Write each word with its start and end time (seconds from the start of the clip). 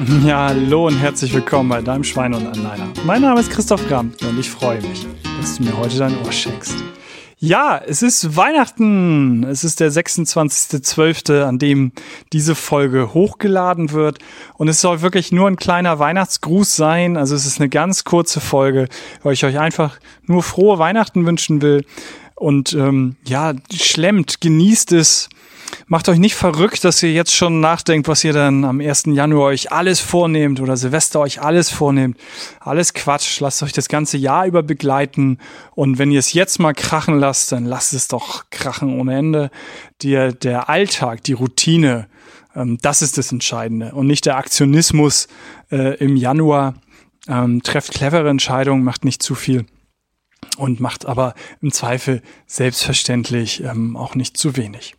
Ja, 0.24 0.48
hallo 0.48 0.86
und 0.86 0.96
herzlich 0.98 1.34
willkommen 1.34 1.68
bei 1.68 1.82
deinem 1.82 2.04
Schwein 2.04 2.32
und 2.32 2.46
Anleiner. 2.46 2.88
Mein 3.04 3.20
Name 3.20 3.40
ist 3.40 3.50
Christoph 3.50 3.86
Gramm 3.86 4.12
und 4.22 4.38
ich 4.38 4.48
freue 4.48 4.80
mich, 4.80 5.06
dass 5.38 5.56
du 5.56 5.64
mir 5.64 5.76
heute 5.76 5.98
dein 5.98 6.16
Ohr 6.24 6.32
schenkst. 6.32 6.74
Ja, 7.38 7.78
es 7.78 8.02
ist 8.02 8.36
Weihnachten. 8.36 9.44
Es 9.44 9.64
ist 9.64 9.80
der 9.80 9.90
26.12., 9.90 11.42
an 11.42 11.58
dem 11.58 11.92
diese 12.32 12.54
Folge 12.54 13.12
hochgeladen 13.12 13.92
wird. 13.92 14.18
Und 14.56 14.68
es 14.68 14.80
soll 14.80 15.02
wirklich 15.02 15.32
nur 15.32 15.48
ein 15.48 15.56
kleiner 15.56 15.98
Weihnachtsgruß 15.98 16.76
sein. 16.76 17.16
Also 17.16 17.34
es 17.34 17.46
ist 17.46 17.60
eine 17.60 17.68
ganz 17.68 18.04
kurze 18.04 18.40
Folge, 18.40 18.88
weil 19.22 19.34
ich 19.34 19.44
euch 19.44 19.58
einfach 19.58 19.98
nur 20.26 20.42
frohe 20.42 20.78
Weihnachten 20.78 21.26
wünschen 21.26 21.62
will. 21.62 21.84
Und 22.34 22.72
ähm, 22.72 23.16
ja, 23.24 23.54
schlemmt, 23.70 24.40
genießt 24.40 24.92
es 24.92 25.28
macht 25.90 26.08
euch 26.08 26.20
nicht 26.20 26.36
verrückt, 26.36 26.84
dass 26.84 27.02
ihr 27.02 27.12
jetzt 27.12 27.34
schon 27.34 27.58
nachdenkt, 27.58 28.06
was 28.06 28.22
ihr 28.22 28.32
dann 28.32 28.64
am 28.64 28.80
1. 28.80 29.06
Januar 29.06 29.46
euch 29.46 29.72
alles 29.72 29.98
vornehmt 29.98 30.60
oder 30.60 30.76
Silvester 30.76 31.18
euch 31.18 31.42
alles 31.42 31.68
vornehmt. 31.68 32.16
Alles 32.60 32.94
Quatsch. 32.94 33.40
Lasst 33.40 33.64
euch 33.64 33.72
das 33.72 33.88
ganze 33.88 34.16
Jahr 34.16 34.46
über 34.46 34.62
begleiten. 34.62 35.38
Und 35.74 35.98
wenn 35.98 36.12
ihr 36.12 36.20
es 36.20 36.32
jetzt 36.32 36.60
mal 36.60 36.74
krachen 36.74 37.18
lasst, 37.18 37.50
dann 37.50 37.64
lasst 37.64 37.92
es 37.92 38.06
doch 38.06 38.44
krachen 38.50 39.00
ohne 39.00 39.18
Ende. 39.18 39.50
Der, 40.04 40.32
der 40.32 40.68
Alltag, 40.68 41.24
die 41.24 41.32
Routine, 41.32 42.06
ähm, 42.54 42.78
das 42.80 43.02
ist 43.02 43.18
das 43.18 43.32
Entscheidende 43.32 43.92
und 43.92 44.06
nicht 44.06 44.26
der 44.26 44.36
Aktionismus 44.36 45.26
äh, 45.72 45.96
im 45.96 46.14
Januar. 46.14 46.74
Ähm, 47.26 47.64
trefft 47.64 47.94
clevere 47.94 48.30
Entscheidungen, 48.30 48.84
macht 48.84 49.04
nicht 49.04 49.24
zu 49.24 49.34
viel 49.34 49.66
und 50.60 50.78
macht 50.78 51.06
aber 51.06 51.34
im 51.62 51.72
Zweifel 51.72 52.22
selbstverständlich 52.46 53.64
ähm, 53.64 53.96
auch 53.96 54.14
nicht 54.14 54.36
zu 54.36 54.56
wenig. 54.56 54.94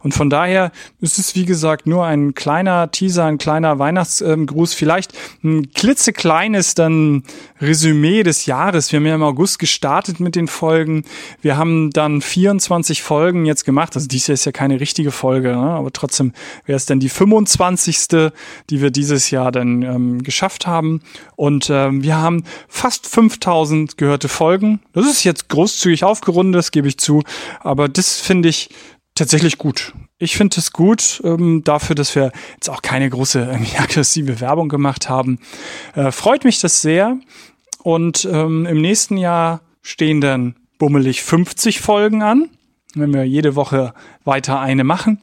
Und 0.00 0.14
von 0.14 0.30
daher 0.30 0.72
ist 1.00 1.18
es, 1.18 1.34
wie 1.34 1.44
gesagt, 1.44 1.86
nur 1.86 2.04
ein 2.06 2.34
kleiner 2.34 2.90
Teaser, 2.90 3.26
ein 3.26 3.38
kleiner 3.38 3.78
Weihnachtsgruß, 3.78 4.74
vielleicht 4.74 5.12
ein 5.44 5.70
klitzekleines 5.72 6.74
dann 6.74 7.24
Resümee 7.60 8.22
des 8.22 8.46
Jahres. 8.46 8.90
Wir 8.90 8.98
haben 8.98 9.06
ja 9.06 9.14
im 9.14 9.22
August 9.22 9.58
gestartet 9.58 10.18
mit 10.18 10.34
den 10.34 10.48
Folgen. 10.48 11.04
Wir 11.42 11.56
haben 11.56 11.90
dann 11.90 12.20
24 12.20 13.02
Folgen 13.02 13.44
jetzt 13.46 13.64
gemacht. 13.64 13.94
Also 13.94 14.08
dies 14.08 14.28
ist 14.28 14.46
ja 14.46 14.52
keine 14.52 14.80
richtige 14.80 15.12
Folge, 15.12 15.48
ne? 15.48 15.58
aber 15.58 15.92
trotzdem 15.92 16.32
wäre 16.64 16.76
es 16.76 16.86
dann 16.86 17.00
die 17.00 17.08
25. 17.08 18.08
die 18.70 18.80
wir 18.80 18.90
dieses 18.90 19.30
Jahr 19.30 19.52
dann 19.52 19.82
ähm, 19.82 20.22
geschafft 20.22 20.66
haben. 20.66 21.02
Und 21.36 21.68
ähm, 21.70 22.02
wir 22.02 22.16
haben 22.16 22.44
fast 22.68 23.06
5000 23.06 23.96
gehörte 23.96 24.28
Folgen. 24.28 24.80
Das 24.92 25.01
ist 25.06 25.24
jetzt 25.24 25.48
großzügig 25.48 26.04
aufgerundet, 26.04 26.58
das 26.58 26.70
gebe 26.70 26.88
ich 26.88 26.98
zu. 26.98 27.22
Aber 27.60 27.88
das 27.88 28.20
finde 28.20 28.48
ich 28.48 28.70
tatsächlich 29.14 29.58
gut. 29.58 29.92
Ich 30.18 30.36
finde 30.36 30.58
es 30.58 30.72
gut 30.72 31.20
ähm, 31.24 31.64
dafür, 31.64 31.94
dass 31.94 32.14
wir 32.14 32.32
jetzt 32.54 32.70
auch 32.70 32.82
keine 32.82 33.08
große 33.10 33.40
irgendwie 33.40 33.76
aggressive 33.78 34.40
Werbung 34.40 34.68
gemacht 34.68 35.08
haben. 35.08 35.38
Äh, 35.94 36.12
freut 36.12 36.44
mich 36.44 36.60
das 36.60 36.82
sehr. 36.82 37.18
Und 37.82 38.28
ähm, 38.30 38.66
im 38.66 38.80
nächsten 38.80 39.16
Jahr 39.16 39.60
stehen 39.82 40.20
dann 40.20 40.54
bummelig 40.78 41.22
50 41.22 41.80
Folgen 41.80 42.22
an, 42.22 42.48
wenn 42.94 43.12
wir 43.12 43.24
jede 43.24 43.56
Woche 43.56 43.94
weiter 44.24 44.60
eine 44.60 44.84
machen 44.84 45.22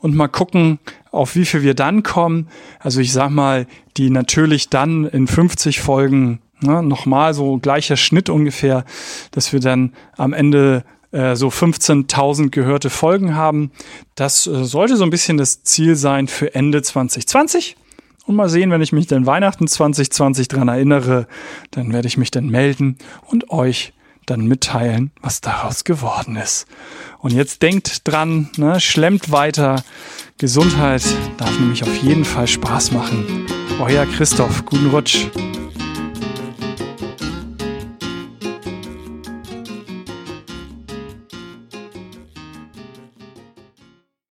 und 0.00 0.14
mal 0.14 0.28
gucken, 0.28 0.78
auf 1.10 1.36
wie 1.36 1.44
viel 1.44 1.62
wir 1.62 1.74
dann 1.74 2.02
kommen. 2.02 2.48
Also 2.78 3.00
ich 3.00 3.12
sag 3.12 3.30
mal, 3.30 3.66
die 3.96 4.10
natürlich 4.10 4.70
dann 4.70 5.04
in 5.04 5.26
50 5.26 5.80
Folgen 5.80 6.40
ne, 6.60 6.82
nochmal 6.82 7.34
so 7.34 7.58
gleicher 7.58 7.96
Schnitt 7.96 8.28
ungefähr, 8.28 8.84
dass 9.30 9.52
wir 9.52 9.60
dann 9.60 9.92
am 10.16 10.32
Ende 10.32 10.84
äh, 11.12 11.34
so 11.34 11.48
15.000 11.48 12.50
gehörte 12.50 12.90
Folgen 12.90 13.34
haben. 13.34 13.72
Das 14.14 14.46
äh, 14.46 14.64
sollte 14.64 14.96
so 14.96 15.04
ein 15.04 15.10
bisschen 15.10 15.36
das 15.36 15.62
Ziel 15.62 15.96
sein 15.96 16.28
für 16.28 16.54
Ende 16.54 16.82
2020. 16.82 17.76
Und 18.26 18.36
mal 18.36 18.48
sehen, 18.48 18.70
wenn 18.70 18.82
ich 18.82 18.92
mich 18.92 19.06
dann 19.08 19.26
Weihnachten 19.26 19.66
2020 19.66 20.48
dran 20.48 20.68
erinnere, 20.68 21.26
dann 21.72 21.92
werde 21.92 22.06
ich 22.06 22.16
mich 22.16 22.30
dann 22.30 22.48
melden 22.48 22.96
und 23.26 23.50
euch 23.50 23.92
dann 24.26 24.46
mitteilen, 24.46 25.10
was 25.20 25.40
daraus 25.40 25.82
geworden 25.82 26.36
ist. 26.36 26.66
Und 27.18 27.32
jetzt 27.32 27.62
denkt 27.62 28.06
dran, 28.06 28.50
ne, 28.56 28.78
schlemmt 28.78 29.32
weiter. 29.32 29.82
Gesundheit 30.38 31.02
darf 31.38 31.58
nämlich 31.58 31.82
auf 31.82 31.96
jeden 32.02 32.24
Fall 32.24 32.46
Spaß 32.46 32.92
machen. 32.92 33.46
Euer 33.80 34.06
Christoph, 34.06 34.64
guten 34.64 34.90
Rutsch. 34.90 35.26